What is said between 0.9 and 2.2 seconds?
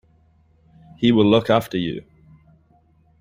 He will look after you.